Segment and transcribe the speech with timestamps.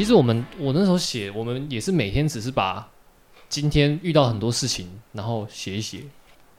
[0.00, 2.88] 其实我们我那时候写，我们也是每天只是把
[3.50, 6.04] 今天遇到很多事情，然后写一写。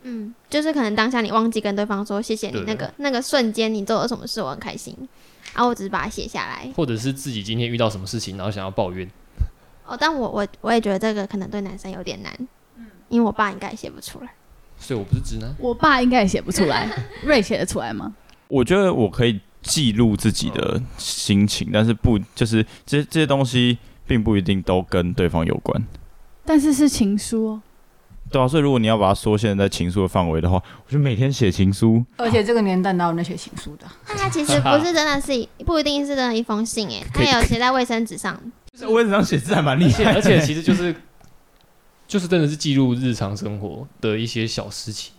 [0.02, 4.96] 嗯，就是可能当下你忘记跟对方说谢谢你那个那个瞬间你做了什么事，我很开心，
[5.54, 6.70] 然后我只是把它写下来。
[6.76, 9.10] 或者是自己今天遇到什么事情，然后想要抱怨。
[9.84, 12.32] 哦，但我我我也觉得这个可能对男生有点难，
[12.76, 14.32] 嗯，因为我爸应该也写不出来。
[14.78, 15.52] 所以我不是直男。
[15.58, 16.88] 我爸应该也写不出来。
[17.26, 18.14] 瑞写得出来吗？
[18.46, 25.82] 我觉得我可以记录自己的心情，但是不就是这这些东西并不一定都跟对方有关。
[26.44, 27.62] 但是是情书哦。
[28.30, 32.02] 对啊，所以如果你要把它缩限在情书的范围的话，我就每天写情书。
[32.16, 33.86] 而且这个年代哪有那写情书的？
[34.08, 38.38] 那他其实不是真的是，不一定是真的一封信哎，他有写在卫生纸上。
[38.72, 40.94] 就是卫生纸上写字还蛮厉害，而且其实就是
[42.08, 45.12] 就是真的是记录日常生活的一些小事情。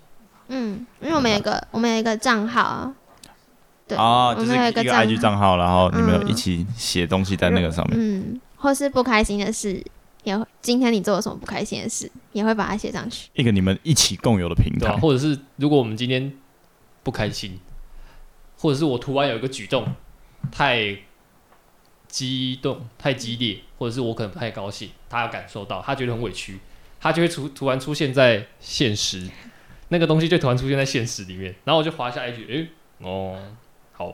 [0.48, 2.92] 嗯，因为我们有一个我们有一个账号，
[3.96, 9.84] 对啊，就是一个 IG 账号，然后你们有一起写东西在那个上面，嗯，或是不开心的事。
[10.24, 13.28] 也会今天你做了什么不开心的事，也会把它写上去。
[13.34, 16.32] 一个你们一起共有的平台，啊、或者是如果我们今天
[17.04, 17.60] 不开心，
[18.58, 19.86] 或者是我突然有一个举动
[20.50, 20.98] 太
[22.08, 26.58] 激动、太激烈，或者是我可能不太高兴，他要感受到，他觉得很委屈，
[27.02, 29.30] 他就会出突然出现在现实，
[29.90, 32.70] 那个东西就突然出现在现实里面，然后我就滑下一句，哎、欸，
[33.00, 33.38] 哦，
[33.94, 34.14] 好。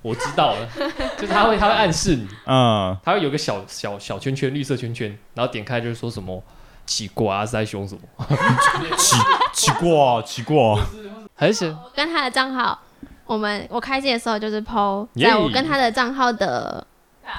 [0.00, 0.68] 我知道了，
[1.18, 6.40] 就是他会，他会暗示你，嗯，他会有个小小小圈圈，绿色圈圈，然后点开就是说什么
[6.86, 8.02] 奇怪啊，是在凶什么？
[8.96, 9.16] 奇
[9.52, 10.56] 奇怪，奇怪，
[11.34, 11.66] 还是？
[11.66, 12.78] 我跟他的账号，
[13.26, 16.86] 我们我开机的时候就是 PO，在我跟他的账号的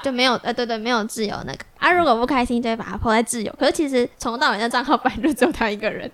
[0.04, 1.60] 就没有，呃，对对，没有自由那个。
[1.78, 6.12] 啊，如果不开心就会把它 PO 在自由，可是其实从头到尾那账号本来就只有他一个人。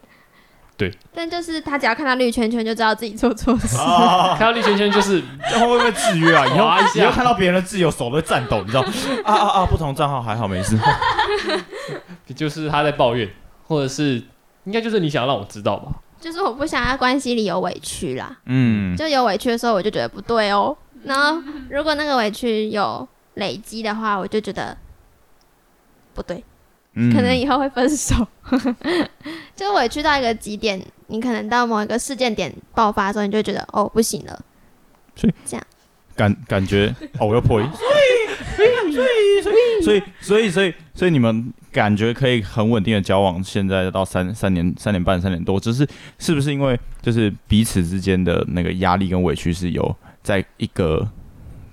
[0.77, 3.77] 对，但就是他只要看到绿圈圈，就知道自己做错事。
[3.77, 6.45] 看到绿圈圈，就是这会不会制约啊？
[6.53, 8.81] 以后以后看到别人的自由，手都会颤抖，你知道？
[9.23, 9.65] 啊啊啊！
[9.65, 10.77] 不同账号还好，没事。
[12.35, 13.29] 就是他在抱怨，
[13.67, 14.21] 或者是
[14.65, 15.91] 应该就是你想要让我知道吧？
[16.19, 18.37] 就是我不想要关系里有委屈啦。
[18.45, 20.75] 嗯，就有委屈的时候，我就觉得不对哦。
[21.05, 24.75] 然后如果那个委屈有累积的话，我就觉得
[26.13, 26.43] 不对。
[27.13, 28.27] 可能以后会分手，
[29.55, 34.39] 就委屈到一个极点，你可能到某一个事件点爆发的时候，你就觉得哦不行了，
[35.15, 35.65] 所以这样。
[36.15, 37.67] 感感觉哦我要破音，
[38.55, 40.03] 所以所以所以所以。
[40.21, 45.85] 所以所以所以你们感觉可以很稳定的交往，现在到三三年三年半三年多，只是
[46.17, 51.05] 是不是因为就是彼此之间的那个压力跟委屈是有在一个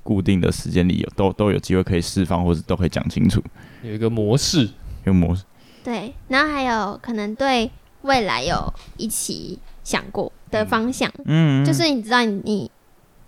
[0.03, 3.41] 固定的时间里有都都有机会可以释放，或者都可以讲清楚，
[3.85, 4.69] 有一个模式。
[5.05, 5.45] 有模式，
[5.83, 7.71] 对，然后还有可能对
[8.03, 12.71] 未来有一起想过的方向，嗯，就是你知道你你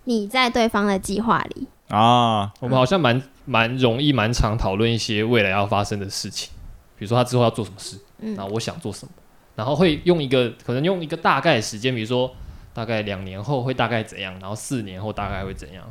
[0.05, 1.67] 你在对方的计划里。
[1.89, 6.51] 啊，我们好像蛮蛮容易蛮常讨论一些未来要发生的事情，
[6.97, 9.11] 比如说他之后要做什么事，嗯，然后我想做什么，
[9.55, 12.33] 然后会用一个可能用一个大概的时间，比如说
[12.73, 15.83] 大概两年后会大概怎样，然后四年后大概会怎样，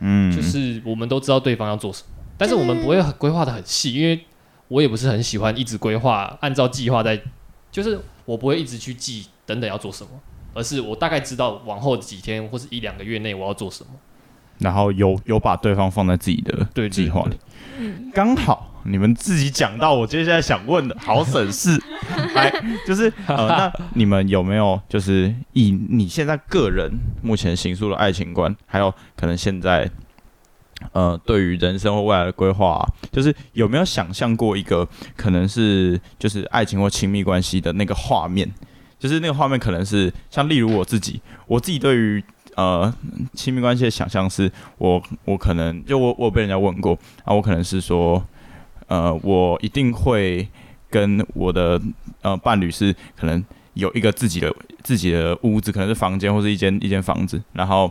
[0.00, 4.20] 嗯，就是我们都知道对方要做什么，但是我们不会规划的很细，因为。
[4.68, 7.20] 我也不是很喜欢一直规划，按照计划在，
[7.70, 10.10] 就是我不会一直去记等等要做什么，
[10.52, 13.90] 而是我大概知道往后几天或是一两个月内我要做什么，
[14.58, 17.38] 然后有有把对方放在自己的计划里。
[18.12, 21.80] 刚好你们自己讲到我接下来想问的，好省事，
[22.34, 22.52] 来
[22.86, 26.90] 就是呃，那你们有没有就是以你现在个人
[27.22, 29.90] 目前形塑的爱情观，还有可能现在。
[30.92, 38.48] 呃，对于人生或未来的规划啊，就是有没有想象过一个可能是就是爱情或亲密关系的那个画面？
[38.98, 42.22] 就是那个画面可能是像例如我自己，我自己对于
[42.56, 42.92] 呃
[43.34, 48.24] 亲密关系的想象是，我我可能就我我被人家问过啊，我可能是说，
[48.86, 50.48] 呃，我一定会
[50.90, 51.80] 跟我的
[52.22, 53.44] 呃伴侣是可能。
[53.78, 54.52] 有一个自己的
[54.82, 57.40] 自己的屋子，可能是房间或是一间一间房子。
[57.52, 57.90] 然后，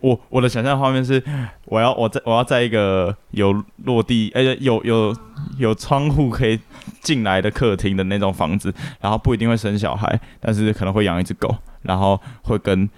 [0.00, 1.22] 我我的想象画面是，
[1.66, 3.52] 我要我在我要在一个有
[3.84, 5.14] 落地，而且有有
[5.58, 6.58] 有窗户可以
[7.02, 8.72] 进来的客厅的那种房子。
[9.02, 12.88] 然后不一定会生小孩，但是可能会养一只狗，然后会跟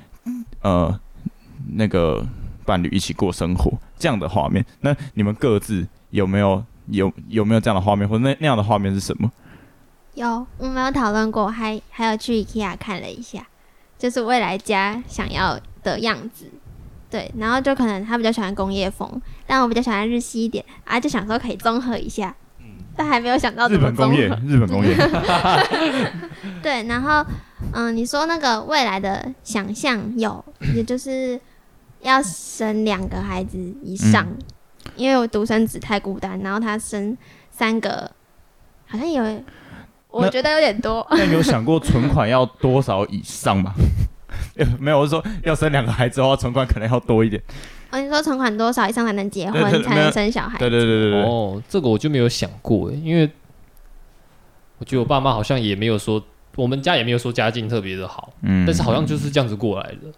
[0.63, 0.97] 呃
[1.73, 2.25] 那个
[2.65, 4.65] 伴侣一起过生活这样的画面。
[4.83, 9.29] 那你们各自有没有有有没有这样的画面，或那那样的画面是什么？
[10.21, 13.47] 有，我们有讨论过，还还有去 IKEA 看了一下，
[13.99, 16.45] 就是未来家想要的样子，
[17.09, 22.37] 对，然后就可能他比较喜欢工业风，但我比较喜欢日系一点，啊，就想说可以综合一下，
[22.95, 23.67] 但还没有想到。
[23.67, 24.95] 日本工业，日本工业。
[26.63, 27.25] 对，然后
[27.73, 30.45] 嗯，你说那个未来的想象有，
[30.75, 31.41] 也就是
[32.03, 37.17] 要生两个孩子以上，嗯、因为我独生子太孤单，然后他生
[37.51, 38.11] 三个，
[38.87, 39.25] 好像有，
[40.11, 41.07] 我觉得有点多。
[41.11, 43.73] 那你有想过存款要多少以上吗？
[44.79, 47.43] 没有，我是说要生两个孩子的话，存款可能要多一点。
[47.91, 50.59] 哦，你说存款多少以上才能结婚，才能生小孩？
[50.59, 51.23] 对对对对对。
[51.23, 53.31] 哦，这个我就没有想过，因为
[54.79, 56.23] 我觉得我爸妈好像也没有说，
[56.57, 60.13] 我们家也没有说家境特别的好，嗯，但是好像就是这样子过来的。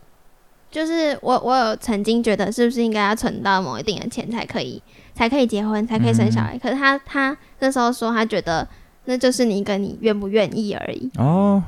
[0.71, 4.83] 就是我，我有曾经觉得，是不是应该要存到某一定的钱才可以，
[5.15, 6.57] 才可以结婚，才可以生小孩？
[6.57, 8.67] 嗯、可是他他那时候说，他觉得
[9.05, 11.11] 那就是你跟你愿不愿意而已。
[11.17, 11.63] 哦，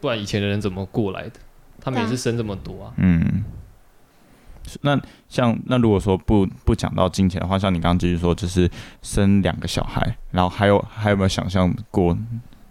[0.00, 1.32] 不然以前的人怎么过来的？
[1.80, 2.92] 他们也是生这么多啊。
[2.96, 3.44] 嗯。
[4.80, 8.70] 那像那如果说不不讲到金钱的话，像你刚刚继续说，就是
[9.02, 12.16] 生两个小孩，然后还有还有没有想象过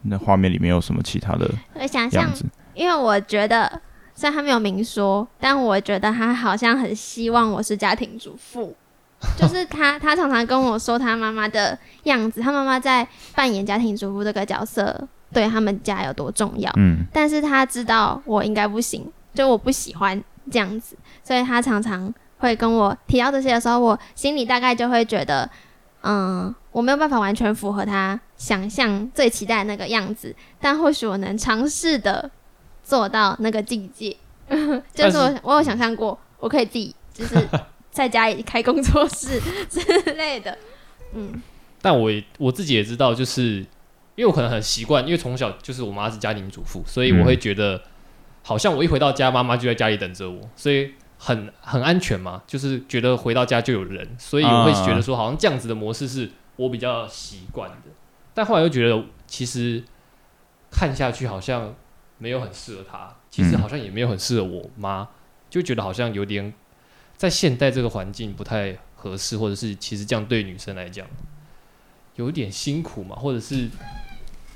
[0.03, 1.49] 那画面里面有什么其他的？
[1.73, 2.31] 我想象，
[2.73, 3.81] 因为我觉得。
[4.13, 8.75] 虽然他没有明说，但我觉得他好像很希望我是家庭主妇。
[9.37, 16.71] 就是他，他常常跟我说他妈妈的样子，他妈妈在扮演家庭主妇这个角色对他们家有多重要。
[16.77, 20.21] 嗯，但是他知道我应该不行，就我不喜欢
[20.51, 25.49] 这样子，所以他常常会跟我提到这些的时候，我心里大概就会觉得，
[26.03, 32.29] 嗯，我没有办法完全符合他想象最期待的那个样子，但或许我能尝试的。
[32.83, 34.17] 做到那个境界，
[34.91, 37.35] 就是我我有想象过，我可以自己就是
[37.91, 39.39] 在家里开工作室
[39.69, 39.79] 之
[40.13, 40.57] 类的，
[41.13, 41.41] 嗯。
[41.81, 43.57] 但我我自己也知道，就是
[44.15, 47.81] 因为我可能很习惯，因为从小就是我妈是家庭主妇，所以我会觉得
[48.43, 57.91] 好像我一回到家，妈妈就在家里等着我，所以很很安全嘛，就是觉得回到家就有人，所以我会觉得说，好像这样子的模式是我比较习惯的。
[58.33, 59.83] 但后来又觉得，其实
[60.71, 61.75] 看下去好像。
[62.21, 65.07] 没有很适合他，其实好像也没有很适合我妈，嗯、
[65.49, 66.53] 就觉得好像有点
[67.21, 71.05] 在现代这个环境不太合适，或者是其实这样对女生来讲
[72.15, 73.69] 有点辛苦嘛，或者是。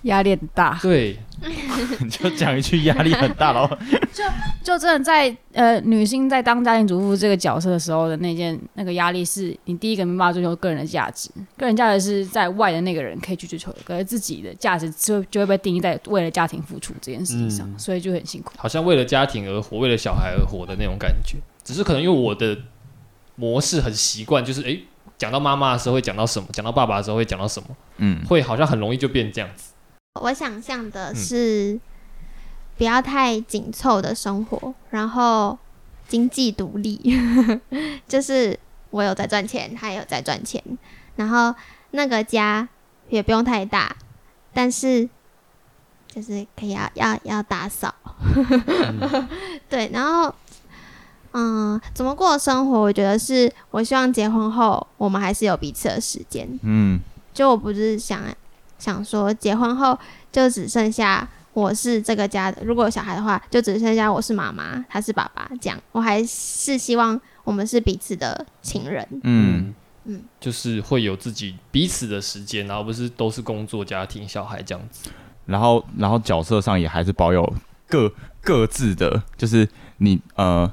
[0.06, 1.18] 压力很大，对，
[2.00, 3.68] 你 就讲一句压力很大喽。
[4.14, 4.24] 就
[4.64, 18.54] 就真的在呃，女性在当家庭主妇这个角色的时候的那件那个压力，是你第一个没办法追求个人的价值，个人价值是在外的那个人可以去追求的，可是自己的价值就就会被定义在为了家庭付出这件事情上，嗯、所以就很辛苦。
[18.58, 22.58] 好像为了家庭而活，为了小孩而活的那种感觉，只是可能因为我的
[23.36, 24.80] 模式很习惯，就是哎，
[25.18, 27.68] 讲到妈妈的时候会讲到什么，讲到爸爸的时候会讲到什么，
[27.98, 29.74] 嗯，会好像很容易就变这样子。
[30.22, 31.78] 我想象的是
[32.78, 35.58] 不要太紧凑的生活，然后
[36.08, 37.02] 经济独立，
[38.08, 38.58] 就是
[38.92, 40.64] 我有在赚钱，他也有在赚钱，
[41.16, 41.54] 然后
[41.92, 42.70] 那个家
[43.10, 43.94] 也不用太大，
[44.54, 45.10] 但是
[46.08, 47.94] 就是可以要要要打扫，
[48.36, 49.28] 嗯、
[49.68, 50.34] 对，然后
[51.36, 52.80] 嗯，怎么过生活？
[52.80, 57.00] 我觉得是我希望结婚后我们还是有彼此的时间，嗯，
[57.34, 58.22] 就我不是想。
[58.78, 59.98] 想说结婚后
[60.34, 65.82] 就只剩下我是这个家的，如果有小孩的话，就只剩下我是妈妈，他是爸爸，这样。
[65.94, 69.08] 我还是希望我们是彼此的情人。
[69.24, 69.74] 嗯
[70.04, 75.10] 嗯，就是会有自己彼此的时间，然后不是都是工作、家庭、小孩这样子。
[75.46, 77.52] 然后，然后角色上也还是保有
[77.88, 79.68] 各各自的，就是
[79.98, 80.70] 你呃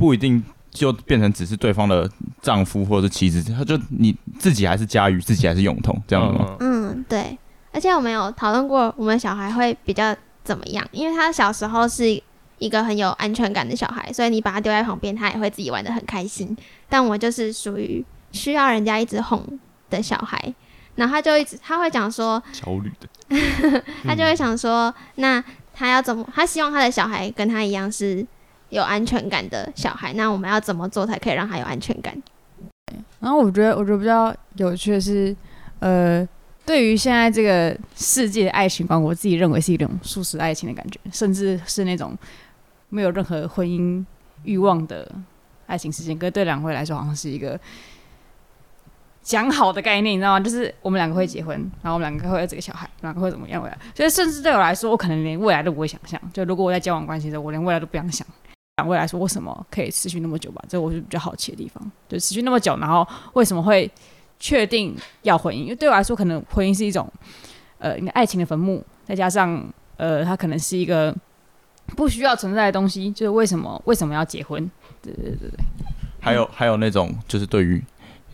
[0.00, 6.56] 不一定就变成只是对方的丈夫或者是妻子，他就你自己还是家瑜，自己还是永彤这样的吗？
[6.60, 7.04] 嗯。
[7.06, 7.38] 对，
[7.70, 10.82] 而且我们有讨论过，我们小孩会比较怎么样？
[10.90, 12.08] 因为他小时候是
[12.58, 16.56] 一个很有安全感的小孩，所以你把他丢在旁边，他也会自己玩的很开心。
[16.88, 18.02] 但我就是属于
[18.32, 19.44] 需要人家一直哄
[19.90, 20.54] 的小孩，
[20.94, 26.26] 然后他就一直他会讲说焦虑的，他就会想说，那他要怎么？
[26.34, 28.26] 他希望他的小孩跟他一样是
[28.70, 32.16] 有安全感的小孩，那我们要怎么做才可以让他有安全感？
[33.20, 35.36] 然后我觉得，我觉得比较有趣的是，
[35.80, 36.26] 呃。
[36.66, 42.16] 对于现在这个世界的爱情观，我自己认为是一种素食爱情的感觉，甚至是那种
[42.90, 44.04] 没有任何婚姻
[44.44, 45.10] 欲望的
[45.66, 46.16] 爱情事件。
[46.16, 47.58] 可是对两位来说，好像是一个
[49.20, 50.40] 讲好的概念，你知道吗？
[50.40, 53.76] 就是我们两个会结婚，然后我们两个会有这个小孩，两个会怎么样未来？
[53.96, 56.20] 所以甚至对我来说，我可能连未来都不会想象。
[56.32, 58.24] 就如果我在交往关系的时候，我连未来都不想想。
[58.80, 60.64] 两位来说，为什么可以持续那么久吧？
[60.68, 61.92] 这我是比较好奇的地方。
[62.08, 63.90] 就持续那么久，然后为什么会？
[64.42, 67.06] 确定要婚姻，因为对我来说，可能婚姻是一种，
[67.76, 69.62] 呃，应该爱情的坟墓，再加上，
[69.98, 71.14] 呃，它可能是一个
[71.88, 73.10] 不需要存在的东西。
[73.12, 74.58] 就是为什么为什么要结婚？
[75.02, 75.60] 对对对对。
[76.22, 77.84] 还有还有那种，就是对于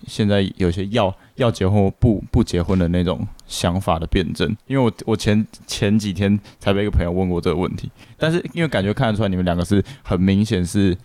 [0.06, 4.48] 现在有些要要结婚或不不结婚的那种想法的辩证。
[4.66, 10.96] 因为我我前前几天才被一个朋友问过这个问题，但是因为感觉看得出来，你们两个是很明显是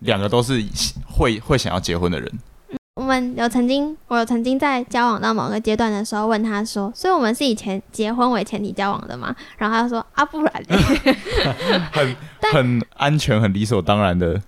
[0.00, 0.62] 两个都是
[1.06, 2.30] 会会想要结婚的人。
[2.96, 9.34] 我们有曾经，我有曾经在交往到某个阶段的时候问他说，所以我们是以前结婚为前提交往的吗？
[9.56, 10.52] 然后他就说啊，不然，
[11.90, 12.16] 很
[12.52, 14.40] 很安全、很理所当然的。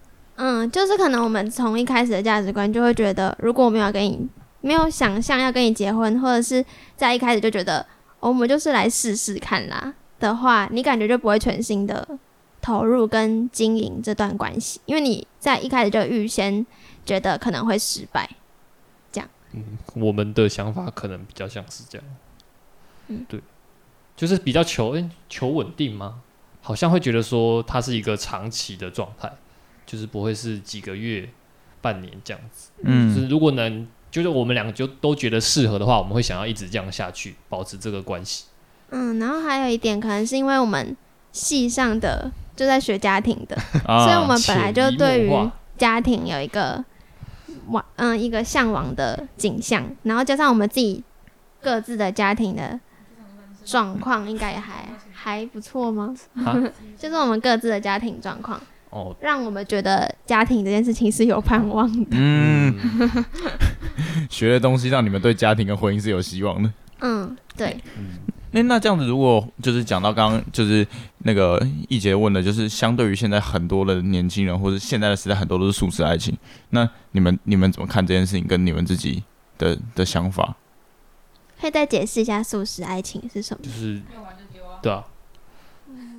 [0.44, 4.28] 嗯，就是可能我们从一开始的价值观就会觉得，如果我没有跟你
[4.60, 6.64] 没有想象要跟你结婚，或者是
[6.96, 7.78] 在一开始就觉得、
[8.18, 12.18] 哦、我们就是来试试看啦的话，你感觉就不会全心的
[12.60, 16.66] 投入跟经营这段关系，因为你在一开始就预先
[17.06, 18.28] 觉得可能会失败。
[19.12, 22.06] 这样嗯，我们的想法可能比较像是这样，
[23.06, 23.40] 嗯，对，
[24.16, 26.20] 就是比较求、欸、求稳定吗？
[26.60, 29.32] 好像会觉得说它是一个长期的状态，
[29.86, 31.28] 就是不会是几个月、
[31.80, 32.70] 半年这样子。
[32.82, 38.44] 嗯，就是如果能，就是我们两个就都觉得适合的话，我们会想要一直这样下去，保持这个关系。
[38.90, 40.96] 嗯，然后还有一点，可能是因为我们
[41.32, 46.84] 系上的就在学家庭的，啊、所以我们本来就对于家庭有一个。
[47.68, 51.02] 往嗯，一个向往的景象，然后加上我们自己
[51.60, 52.78] 各自的家庭的
[53.64, 56.12] 状况，应该也还还不错吗？
[56.34, 56.58] 啊、
[56.98, 58.60] 就是我们各自的家庭状况，
[58.92, 62.10] 哦，让我们觉得家庭这件事情是有盼望的。
[62.10, 62.74] 嗯，
[64.28, 66.70] 学的东西让你们对家庭跟婚姻是有希望的。
[67.00, 67.76] 嗯，对。
[68.50, 70.86] 那那这样子，如果就是讲到刚刚，就是
[71.20, 76.36] 那个易杰问的，就是相对于现在很多的年轻人，或者现在的时代，很多都是素食爱情。
[76.68, 78.46] 那你们你们怎么看这件事情？
[78.46, 79.24] 跟你们自己
[79.56, 80.54] 的的想法？
[81.58, 83.64] 可以再解释一下素食爱情是什么？
[83.64, 84.02] 就是
[84.82, 85.02] 对啊，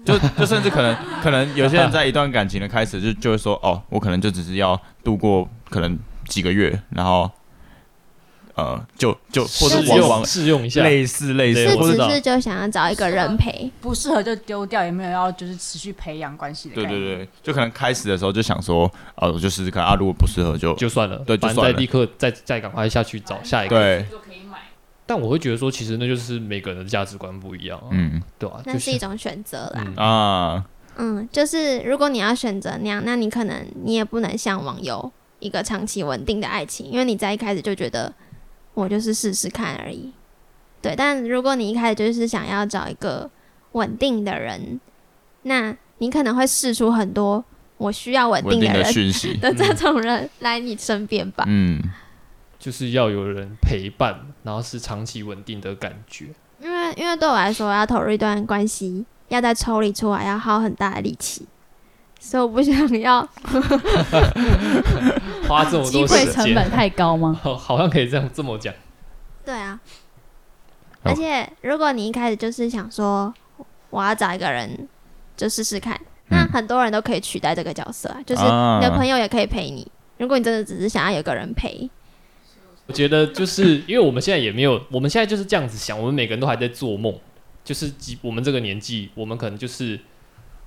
[0.05, 7.29] 就就甚至可能可能有些人在一段感情的开始就就会说，哦，我可能就只是要度过可能几个月，然后。
[8.55, 16.75] 呃，就就或者试用试用一下，类似类似，或者是就想要找一个人陪，不适合就丢掉，也没有要就是持续培养关系的。
[16.75, 18.83] 对对对，就可能开始的时候就想说，
[19.15, 23.75] 哦，我就试试看啊，如果不适合就就算了，对，就算了，再立刻再再赶快下去找下一个。
[23.75, 24.05] 对，
[25.05, 28.61] 但我会觉得说，其实那就是每个人的价值观不一样，嗯，对吧？
[28.65, 30.03] 那是一种选择啦。
[30.03, 30.65] 啊，
[30.97, 38.13] 嗯，就是如果你要选择那样，那你可能你也不能向往有一个长期稳定的爱情，因为你在一开始就觉得。
[38.75, 40.11] 我就是试试看而已，
[40.81, 40.95] 对。
[40.95, 43.29] 但如果你一开始就是想要找一个
[43.73, 44.79] 稳定的人，
[45.43, 47.45] 那你可能会试出很多
[47.77, 48.83] 我需要稳定的人
[49.39, 51.43] 的这种人来你身边吧。
[51.47, 51.83] 嗯，
[52.57, 56.27] 就是要有人陪伴，然后是长期稳定的感觉。
[56.61, 61.45] 因为因为对我来说，我要投入一段关系，要再抽离出来，要耗很大的力气，
[62.19, 63.27] 所以我不想要。
[65.47, 67.37] 花这么多机会成本太高吗？
[67.43, 68.73] 好，好像可以这样这么讲。
[69.43, 69.77] 对啊，
[71.03, 73.33] 而且如果你一开始就是想说
[73.89, 74.87] 我要找一个人
[75.35, 79.85] 就试试看，那很多人都可以取代这个角色啊，就是你的朋友也可以陪你。
[80.17, 81.89] 如果你真的只是想要有个人陪，
[82.85, 87.17] 我觉得就是因为我们现在也没有，我们现在就是这样子想，我们每个人都还在做梦，
[87.63, 89.99] 就是我们这个年纪，我们可能就是。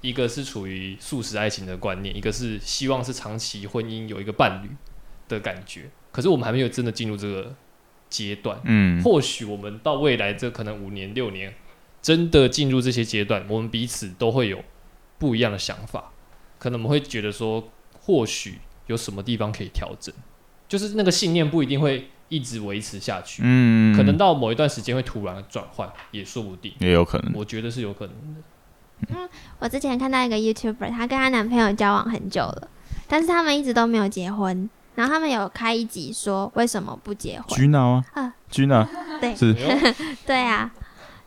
[0.02, 4.68] 一个是处于速食爱情的观念，一个是希望是长期婚姻有一个伴侣
[5.26, 5.90] 的感觉。
[6.12, 7.52] 可是我们还没有真的进入这个
[8.08, 8.60] 阶段。
[8.64, 11.52] 嗯，或许我们到未来这可能五年六年，
[12.02, 14.62] 真的进入这些阶段，我们彼此都会有
[15.18, 16.12] 不一样的想法。
[16.58, 20.14] 可能我们会觉得说，或许有什么地方可以调整，
[20.68, 23.42] 就是那个信念不一定会一直维持下去。
[23.44, 26.72] 嗯，可能到某一段时间会突然转换，也说不定。
[26.78, 28.40] 也有可能，我觉得是有可能的。
[29.08, 32.68] 嗯，我之前看到一个 YouTuber，她跟她男朋友交往很久了，
[33.06, 34.68] 但是他们一直都没有结婚。
[34.94, 38.04] 然后他们有开一集说为什么不结婚？Gina 吗？
[38.14, 38.88] 啊，Gina，
[39.20, 39.54] 对，是，
[40.24, 40.72] 对啊，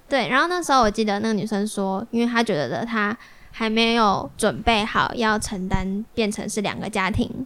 [0.09, 0.27] 对。
[0.27, 3.15] 然后那时候我记得那个女生说，因为她觉得她
[3.51, 7.45] 还没有准备好要承担变成是两个家庭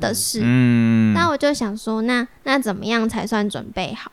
[0.00, 0.40] 的事。
[0.42, 4.10] 嗯，那我就想说，那那怎么样才算准备好？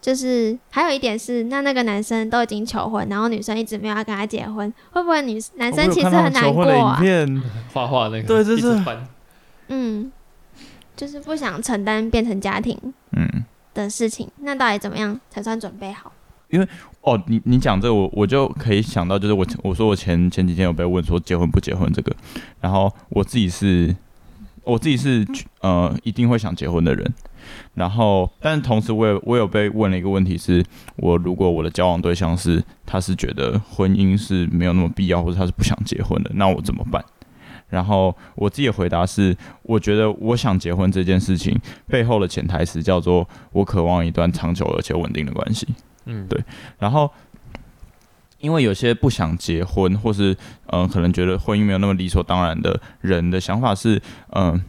[0.00, 7.00] 就是还有一点是，那那个男生都已经求婚，然后女生一直没有要跟他结婚，会不会女男生其实很难过啊？
[7.72, 8.84] 画画那个，对，就是
[9.68, 10.12] 嗯，
[10.94, 12.78] 就是不想承担变成家庭
[13.12, 13.26] 嗯
[13.72, 16.12] 的事情，嗯、那到底怎么样才算准备好？
[16.50, 16.68] 因为
[17.00, 22.14] 哦，你你讲这个，我我就可以想到，就是我我说我前前几天有被问说结婚不结婚这个，
[22.60, 23.96] 然后我自己是，
[24.64, 25.26] 我自己是
[25.60, 27.12] 呃一定会想结婚的人。
[27.74, 30.66] 然后，但是同时，我也我有被问了一个问题是：是
[30.96, 37.04] 我如果我的交往对象是他是觉得婚姻是没有那么必要，或者他是不想结婚的，那我怎么办？
[37.68, 45.68] 然后我自己的回答是：我觉得我想结婚这件事情背后的潜台词叫做我渴望一段长久而且稳定的关系。
[46.06, 46.42] 嗯，对。
[46.78, 47.10] 然后，
[48.44, 50.32] 因为有些不想结婚，或是
[50.66, 54.00] 嗯、呃，可能觉得婚姻没有那么理所当然的人的想法是，
[54.32, 54.62] 嗯、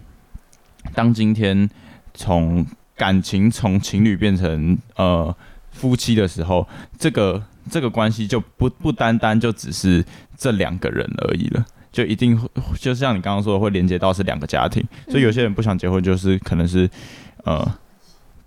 [0.93, 1.69] 当今天。
[2.17, 2.65] 从
[2.95, 5.35] 感情从情侣变成呃
[5.73, 6.65] 夫妻的时候，
[6.97, 10.01] 这个这个关系就不不单单就只是
[10.37, 12.39] 这两个人而已了，就一定
[12.79, 14.81] 就像你刚刚说的，会连接到是两个家庭。
[15.09, 16.89] 所以有些人不想结婚，就是可能是
[17.43, 17.69] 呃。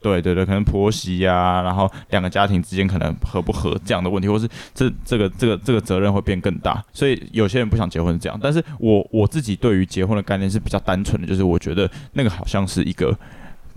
[0.00, 8.38] 对对对，可能婆媳呀、然后两个家庭之间可能合不合这样的问题，或是这这个这个这个责任会变更大，所以有些人不想结婚是这样。
[8.40, 13.12] 但是我我自己对于结婚的概念是比较单纯的，就是我觉得那个好像是一个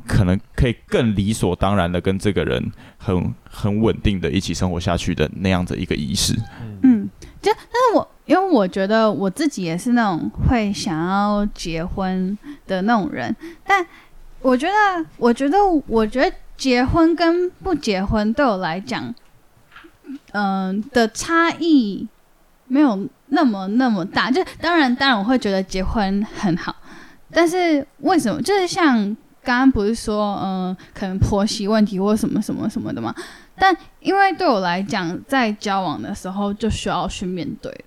[0.08, 6.36] 可能可以更理所当然的跟这个人很很稳定的一起生活下去的那样的一个仪式。
[6.84, 7.10] 嗯，
[7.42, 12.38] 就但是我因为我觉得我自己也是那种会想要结婚
[12.68, 13.36] 的那种人，
[13.66, 13.84] 但。
[14.41, 15.57] 我觉得，我觉得，
[15.88, 19.13] 我觉得结婚跟不结婚对我来讲，
[20.31, 22.07] 嗯、的差异
[22.67, 24.31] 没有那么那么大。
[24.31, 26.75] 就当然，当然我会觉得结婚很好，
[27.31, 28.41] 但是为什么？
[28.41, 28.98] 就是像
[29.43, 33.13] 刚刚不是说，嗯、可能婆媳问题或什么什么什么的嘛。
[33.55, 37.86] 但因为对我来讲，在交往的时候就需要去面对，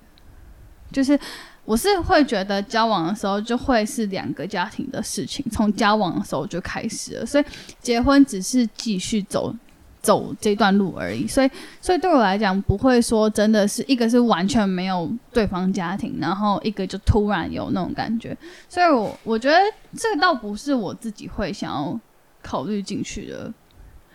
[0.93, 1.19] 就是。
[1.65, 7.45] 我是会觉得交往的时候就会是两个家庭的事情，从交往的时候就开始了，所以
[7.81, 9.55] 结婚只是继续走
[10.03, 11.27] 走这段路而已。
[11.27, 18.37] 所以，所以对我来讲，不会说真的是一个是完全没有对方家庭，然后一个就突然有那种感觉。
[18.69, 19.57] 所以我我觉得
[19.97, 21.99] 这个倒不是我自己会想要
[22.43, 23.51] 考虑进去的，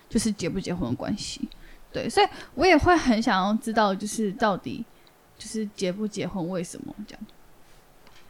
[0.07, 1.49] 就是结不结婚的关系。
[1.91, 4.85] 对，所以我也会很想要知道，就是到底
[5.39, 7.21] 就是结不结婚，为什么这样。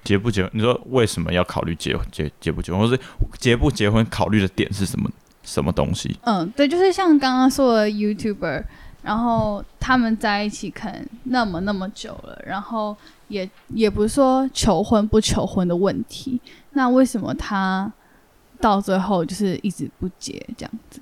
[0.04, 0.52] 结不结婚？
[0.54, 3.00] 你说为什么要考虑结结结不结婚，或是
[3.38, 5.10] 结不结婚考虑的点是什么？
[5.42, 6.16] 什么东西？
[6.26, 8.64] 嗯，对，就是像刚刚说的 YouTuber，
[9.02, 12.96] 然后他们在一起可能那么那么久了，然后
[13.30, 16.40] 也也不是说求婚不求婚的问题，
[16.74, 17.92] 那为什么他
[18.60, 21.02] 到最后就是一直不结这样子？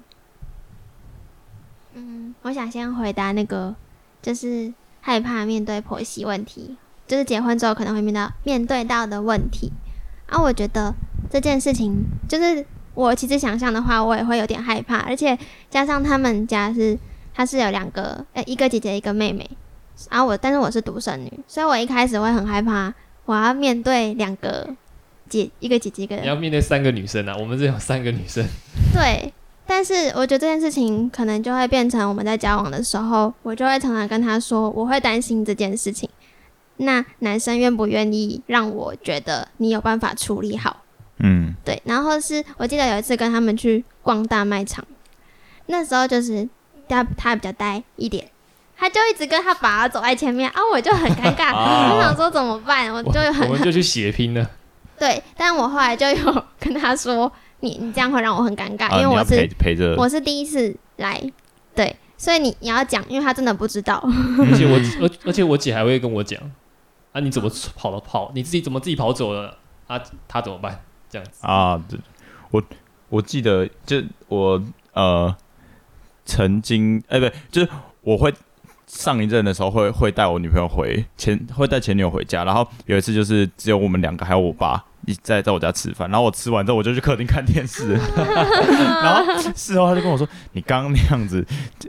[1.96, 3.76] 嗯，我想先回答那个，
[4.22, 6.78] 就是害怕面对婆媳问题。
[7.08, 9.72] 就是结婚之后可能会面到面对到的问题，
[10.28, 10.94] 啊，我觉得
[11.30, 15.38] 这件事情就是我其实想象的话，我也会有点害怕，而且
[15.70, 16.98] 加上他们家是
[17.34, 19.50] 他是有两个，呃、欸，一个姐姐一个妹妹，
[20.10, 22.94] 然后我但是我是独生女，所以我一开始会很害怕，
[23.26, 24.68] 我要面对两个
[25.30, 28.46] 姐，一个姐姐一个，你要面对三个女生啊，我们这有三个女生，
[28.94, 29.32] 对，
[29.66, 36.10] 但是我觉得这件事情可能就会变成我们在交往的时候，我就会常常跟他说，我会担心这件事情。
[36.78, 40.84] 那男生愿不愿意让我觉得你有办法处理好？
[41.20, 41.82] 嗯，对。
[41.86, 44.86] 然后是我记得有一次跟他们去逛大卖场，
[45.66, 46.48] 那时候就是
[46.88, 48.30] 他他比较呆一点，
[48.78, 51.52] 他就一直跟他爸走在前面啊，我就很尴尬，
[51.96, 52.94] 我想说怎么办？
[52.94, 54.52] 我就很我们就去血拼了。
[55.00, 61.20] 对，但我后来就有 跟他说，你你这样会让我很尴尬，因为我是陪陪着，我是第一次来，
[61.74, 64.00] 对，所以你你要讲，因为他真的不知道。
[64.40, 66.40] 而且我而而且我姐还会跟我讲。
[67.18, 68.32] 那、啊、你怎么跑了跑？
[68.36, 69.58] 你自己怎么自己跑走了？
[69.88, 70.80] 啊，他怎么办？
[71.10, 71.84] 这样子啊？
[71.90, 72.00] 对，
[72.52, 72.62] 我
[73.10, 74.62] 我记得就我
[74.94, 75.36] 呃
[76.26, 77.70] 曾经哎，不对，就是
[78.02, 78.32] 我会
[78.86, 87.94] 上一任的时候会会带我女朋友回前会带前女友回家，然后有一次就是只有我们两个还有我爸一在在我家吃饭，然后我吃完之后我就去客厅看电视，
[89.02, 91.44] 然后事后他就跟我说：“你刚刚那样子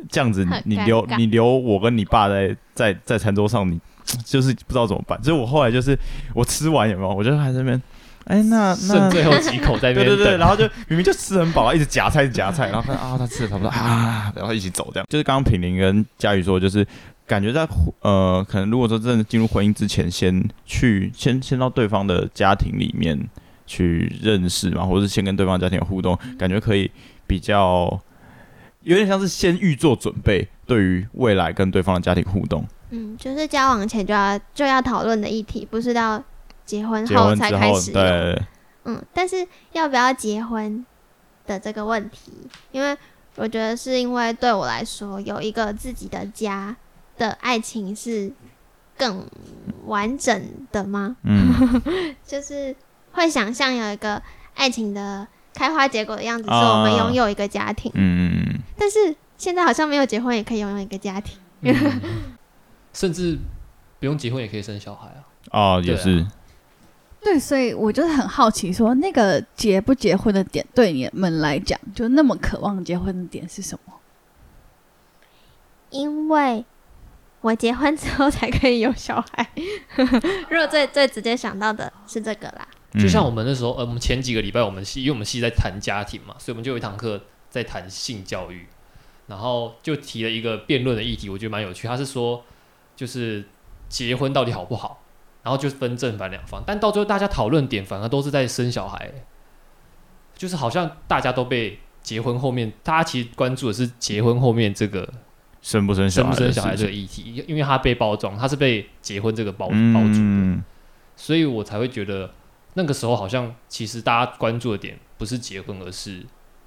[0.08, 3.78] 这样子，你留你留我跟你爸在在在餐桌上你。”
[4.24, 5.98] 就是不知道怎么办，所以我后来就是
[6.34, 7.82] 我吃完有没有，我就还在那边，
[8.24, 15.06] 哎，那那剩最后几口在那 边，对对对，然后就明明就吃很饱，一直夹菜夹菜，然后看啊他吃的差不多啊，然后一起走这样。
[15.08, 16.86] 就是刚刚品玲跟佳宇说，就是
[17.26, 17.66] 感觉在
[18.00, 23.18] 呃，可能如果说真的进入婚姻之前，先去先先到对方的家庭里面
[23.66, 26.90] 去认识嘛，或者是先跟对方家庭有互动，感觉可以
[27.26, 28.00] 比较
[28.82, 32.66] 有点像是先预做准备，对于未来跟对方的家庭互动。
[32.90, 36.22] 嗯，就是交往前就要就要讨论的议题，不是到
[36.64, 37.92] 结婚后才开始。
[37.92, 38.42] 对，
[38.84, 40.84] 嗯，但是要不要结婚
[41.46, 42.32] 的这个问题，
[42.72, 42.96] 因为
[43.36, 46.74] 我觉得是因为对我来说，有一个自己的家
[47.16, 48.32] 的爱情是
[48.96, 49.26] 更
[49.86, 51.16] 完整的吗？
[51.24, 51.52] 嗯，
[52.26, 52.74] 就是
[53.12, 54.22] 会想象有一个
[54.54, 57.92] 爱情的开花结果的样子，是我们拥有一个家庭。
[57.94, 61.38] 嗯嗯，但是现在好像没有结婚也可以拥有一个家庭。
[61.60, 61.74] 嗯
[62.92, 63.38] 甚至
[64.00, 65.24] 不用结婚也可以生小孩啊！
[65.50, 66.26] 哦，也是。
[67.20, 73.94] 对，所以我就是很好奇，说那个结不结婚的点，对你们来讲，就那么渴望结婚的点是什么？
[75.90, 76.64] 因为
[77.40, 79.50] 我结婚之后才可以有小孩。
[80.50, 82.68] 如果最最直接想到的是这个啦。
[82.94, 88.66] 就像我们那时候，呃，我们前几个礼拜我们系，因为我们系在谈家庭嘛，所以我们就有一堂课在谈性教育，
[89.26, 91.86] 然后就提了一个辩论的议题，我觉得蛮有趣。
[91.86, 92.44] 他是说，
[92.98, 93.46] 就是
[93.88, 95.04] 结婚到底好不好，
[95.44, 99.12] 然后就分正反两方，但到最后大家讨论点反而都是在生小孩，
[100.34, 105.08] 就是好像大家都被结婚后面，大家其实关注的是结婚后面这个。
[105.60, 110.64] 生不生小孩，生不生小孩这个议题，因为他被包装，他是被结婚这个包包住的，嗯、
[111.16, 112.32] 所以我才会觉得
[112.74, 116.24] 那个时候好像其实大家关注的点不是结婚，而是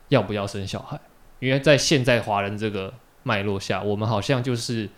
[0.09, 0.99] 要不要生小孩。
[1.39, 4.89] 因为在现在华人这个脉络下，我们好像就是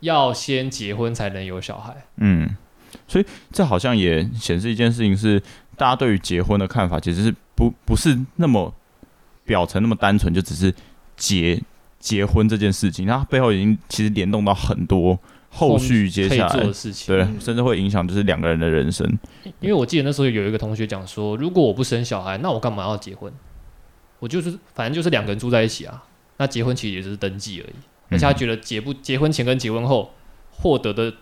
[0.00, 1.96] 要先结婚才能有小孩。
[2.16, 2.56] 嗯，
[3.06, 5.40] 所以这好像也显示一件事情是，
[5.76, 8.74] 大家对于结婚的看法其实是不不是那么
[9.44, 10.74] 表层那么单纯，就只是
[11.16, 11.62] 结。
[11.98, 15.18] 结婚这件事情，它背后已经其实联动到很多
[15.50, 19.04] 后续接下来做的事情，对，甚至会影响就是两个人的人生。
[19.58, 23.32] 因为我记得那时候有一个同学讲说，如果我不生小孩，那我干嘛要结婚？
[24.20, 26.04] 我就是反正就是两个人住在一起啊，
[26.36, 27.74] 那结婚其实也只是登记而已。
[28.10, 30.12] 而且他觉得结不结婚前跟结婚后
[30.50, 31.12] 获得的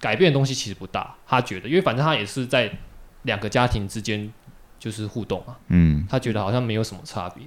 [0.00, 2.70] 改变的东西其实不大，他觉得，因为反正他也是在
[3.22, 4.32] 两个家庭之间
[4.78, 7.44] 就是互动嘛，嗯，他觉得好像没有什么差别。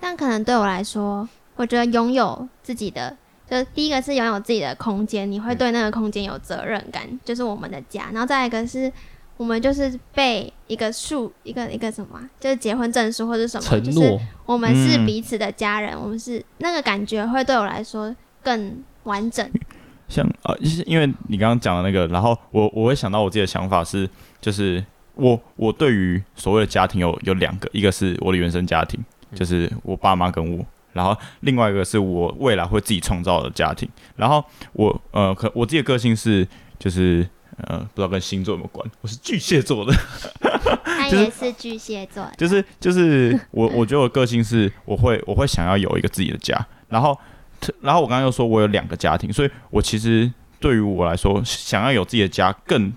[0.00, 1.28] 但可能对我来说。
[1.58, 3.16] 我觉得拥有自己的，
[3.48, 8.10] 就是第一个是拥有自己的空间，你会对那个空间有责任感，嗯、就是我们的家。
[8.12, 8.92] 然后再一个是，
[9.36, 19.48] 我们就是被一个数，一个一个什么，就是结婚证书或者什么，承诺就是我们是彼此的家人，嗯、我们是那个感觉会对我来说更完整。
[20.08, 20.54] 像啊，
[20.86, 24.08] 因为你刚刚讲的那个，然后我我会想到我自己的想法是，
[24.40, 30.64] 就是我我对于所谓的家庭有有两个，一个是我的原生家庭，就是我爸妈跟我。
[30.92, 33.86] 然后另外一个是我未来会自己创造的家庭。
[34.14, 36.46] 然后我呃，可我自己的个性是
[36.78, 38.88] 就是呃，不知道跟星座有没有关？
[39.00, 39.94] 我是巨蟹座的，
[40.84, 42.26] 他也是巨蟹座。
[42.36, 46.54] 就是就是我我觉得我的个性是我会我会想要有一个自己的家。
[46.88, 47.18] 然后
[47.80, 52.92] 然后我刚刚又说我有两个家庭，所以我其实对于我来说，想要有自己的家更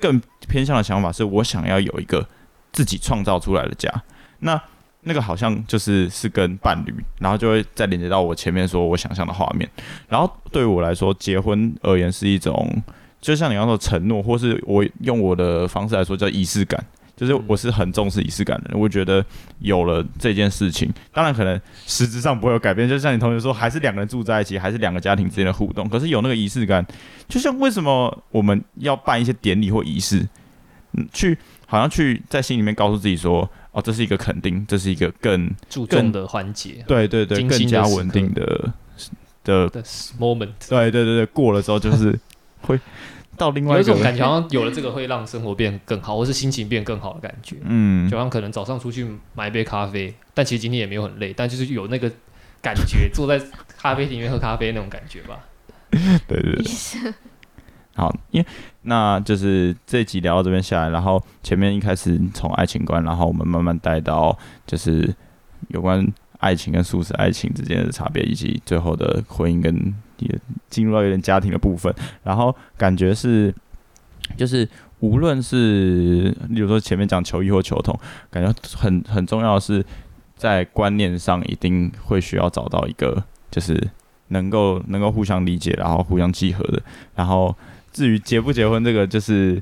[0.00, 2.26] 更偏向的想法是我想要有一个
[2.72, 3.92] 自己创造出来的家。
[4.40, 4.60] 那
[5.02, 9.68] 那个好像就是是跟伴侣，然后就会再连接到我前面说我想象的画面。
[10.08, 12.82] 然后对于我来说，结婚而言是一种，
[13.20, 16.82] 就像你刚刚说承诺，或是我用我的方式来说叫仪式感，
[17.16, 18.80] 就是我是很重视仪式感的人。
[18.80, 19.24] 我觉得
[19.58, 22.88] 有了这件事情，当然可能实质上不会有改变。
[22.88, 25.88] 就像你同学说，还是两个人住在一起，还是两个家庭之间的互动。
[25.88, 26.86] 可是有那个仪式感，
[27.28, 30.26] 就像为什么我们要办一些典礼或仪式，
[30.92, 33.48] 嗯，去好像去在心里面告诉自己说。
[33.70, 38.72] 哦，这是一个肯定，这是一个更注重的环节，对对对，更加稳定的
[39.44, 39.70] 的
[40.18, 42.18] moment，对对对对，过了之后就是
[42.62, 42.78] 会
[43.36, 47.56] 到另外一种感觉，好像有了这个会让生活变更好，或是心情变更好的感觉。
[47.62, 52.10] 嗯，就好像可能早上出去买一杯咖啡，但其实今天也没有很累，但就是有那个
[52.60, 53.40] 感觉，坐在
[53.78, 55.40] 咖啡厅里面喝咖啡那种感觉吧。
[55.90, 57.14] 对对对。
[57.94, 58.46] 好，因为
[58.82, 65.12] 那就是这一集聊到这边下来，然后前面一开始从爱情观，然后我们慢慢带到就是
[65.68, 66.06] 有关
[66.38, 69.74] 爱情跟素食爱情之间的差别，以及最后的婚姻跟
[70.18, 73.54] 也进入到有点家庭的部分，然后感觉是
[74.36, 74.68] 就是
[75.00, 77.98] 无论是例如说前面讲球衣或求同，
[78.30, 79.84] 感觉很很重要的是
[80.36, 83.88] 在观念上一定会需要找到一个就是
[84.28, 86.82] 能够能够互相理解，然后互相契合的，
[87.14, 87.54] 然后。
[87.90, 89.60] 至于结不结婚，这个就是，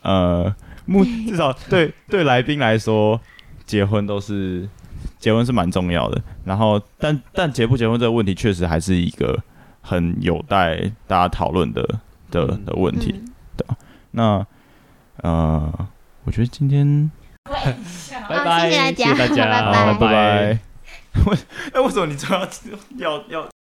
[0.00, 0.50] 呃，
[0.86, 3.20] 目 至少对对来宾来说，
[3.66, 4.66] 结婚都是
[5.18, 6.22] 结婚是蛮重要的。
[6.44, 9.38] 然后，但但结不结婚这个问题，确实还是一个
[9.86, 11.86] 很有待大家讨论的
[12.30, 13.22] 的的问题。
[13.56, 13.66] 对，
[14.12, 14.44] 那
[15.18, 15.70] 呃，
[16.24, 17.10] 我觉得今天，
[17.48, 20.58] 拜拜，谢谢大家，拜拜，拜拜。
[21.26, 21.38] 为，
[21.74, 22.36] 哎，为什么你说
[22.96, 23.53] 要要要？